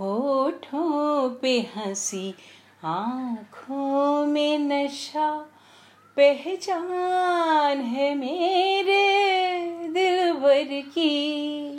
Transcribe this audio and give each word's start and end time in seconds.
होठों 0.00 1.30
पे 1.30 1.60
हँसी, 1.76 2.34
आँखों 2.84 4.26
में 4.26 4.58
नशा। 4.58 5.46
पहचान 6.16 7.80
है 7.80 8.14
मेरे 8.14 9.06
दिलबर 9.88 10.80
की। 10.80 11.76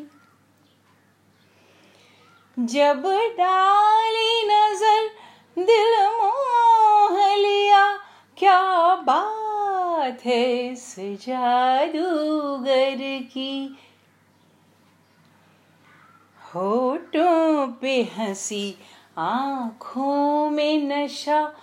जब 2.60 3.04
डाली 3.40 4.44
नज़र, 4.46 5.10
दिल 5.66 6.08
मोह 6.08 7.36
लिया, 7.36 7.98
क्या 8.38 8.96
बात 8.96 10.26
है 10.26 10.72
इस 10.72 10.96
जादूगर 11.00 12.98
की। 13.24 13.78
होठों 16.56 17.68
पे 17.68 18.04
हँसी, 18.04 18.76
आँखों 19.18 20.50
में 20.50 20.78
नशा। 20.78 21.54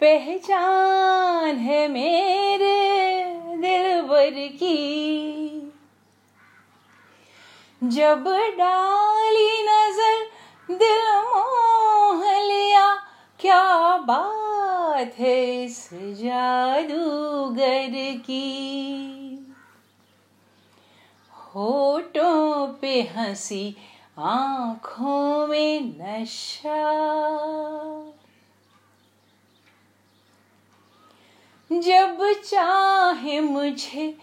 पहचान 0.00 1.56
है 1.56 1.88
मेरे 1.88 3.24
दिलबर 3.56 4.30
की। 4.30 5.72
जब 7.84 8.24
डाली 8.58 9.62
नज़र, 9.62 10.30
दिल 10.70 11.16
मोह 11.16 12.24
लिया। 12.24 13.02
क्या 13.40 13.96
बात 13.96 15.18
है 15.18 15.64
इस 15.64 15.90
जादूगर 15.94 18.18
की? 18.18 19.54
होठों 21.32 22.68
पे 22.68 23.02
हँसी 23.02 23.76
आँखों 24.18 25.46
में 25.46 25.80
नशा। 25.80 27.04
जब 31.72 32.32
चाहे 32.44 33.40
मुझे 33.40 34.18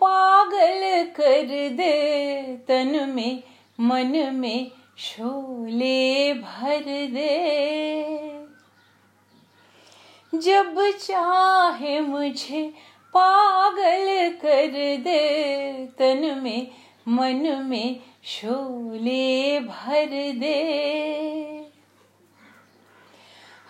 पागल 0.00 1.04
कर 1.04 1.68
दे, 1.68 2.56
तन 2.68 3.10
में, 3.10 3.42
मन 3.80 4.34
में 4.34 4.70
शोले 4.98 6.34
भर 6.34 6.84
दे। 7.06 7.70
जब 10.34 10.90
चाहे 11.00 12.00
मुझे 12.00 12.74
पागल 13.14 14.30
कर 14.32 14.96
दे, 14.96 15.86
तन 15.98 16.40
में 16.42 16.70
मन 17.08 17.64
में 17.64 18.00
शोले 18.24 19.60
भर 19.60 20.40
दे। 20.40 21.70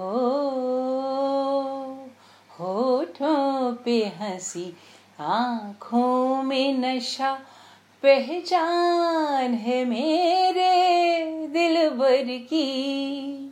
होठों 2.59 3.73
पे 3.73 4.05
हँसी 4.05 4.77
आँखों 5.21 6.43
में 6.43 6.77
नशा 6.77 7.39
पहचान 8.03 9.53
है 9.53 9.85
मेरे 9.85 11.47
दिलबर 11.47 12.23
की। 12.23 13.51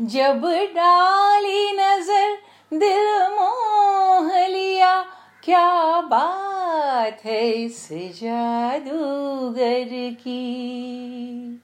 जब 0.00 0.46
डाली 0.46 1.72
नज़र, 1.72 2.38
दिल 2.74 3.30
मोह 3.30 4.46
लिया, 4.46 5.06
क्या 5.44 6.00
बात 6.00 7.24
है 7.24 7.48
इस 7.48 7.88
जादूगर 7.92 10.14
की? 10.14 11.62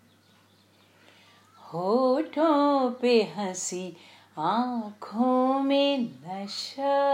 होठों 1.60 2.90
पे 2.90 3.32
हँसी, 3.36 3.96
आँखों 4.38 5.60
में 5.60 5.98
नशा 5.98 7.05